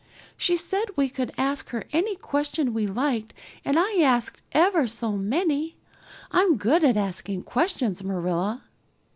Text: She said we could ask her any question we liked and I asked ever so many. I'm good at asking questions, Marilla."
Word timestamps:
She 0.35 0.57
said 0.57 0.85
we 0.97 1.09
could 1.09 1.31
ask 1.37 1.69
her 1.69 1.83
any 1.93 2.15
question 2.15 2.73
we 2.73 2.87
liked 2.87 3.35
and 3.63 3.77
I 3.77 3.99
asked 4.01 4.41
ever 4.51 4.87
so 4.87 5.11
many. 5.11 5.75
I'm 6.31 6.57
good 6.57 6.83
at 6.83 6.97
asking 6.97 7.43
questions, 7.43 8.03
Marilla." 8.03 8.63